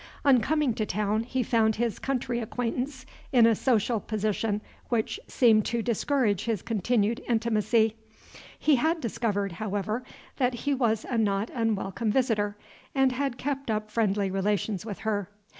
[0.25, 5.63] On coming to town, he found his country acquaintance in a social position which seemed
[5.65, 7.95] to discourage his continued intimacy.
[8.57, 10.03] He had discovered, however;
[10.37, 12.57] that he was a not unwelcome visitor,
[12.95, 15.29] and had kept up friendly relations with her.